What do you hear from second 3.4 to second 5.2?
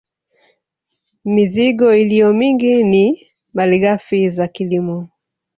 malighafi za kilimo